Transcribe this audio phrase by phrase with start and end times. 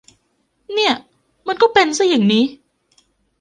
[0.73, 0.93] เนี่ย
[1.47, 2.43] มันก็เป็นซะอย่างนี้